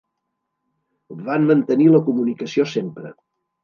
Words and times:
Van 1.29 1.47
mantenir 1.53 1.93
la 1.95 2.03
comunicació 2.11 2.71
sempre. 2.77 3.19